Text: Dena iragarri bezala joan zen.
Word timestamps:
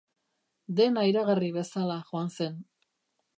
Dena 0.79 1.03
iragarri 1.09 1.51
bezala 1.59 1.99
joan 2.09 2.33
zen. 2.39 2.57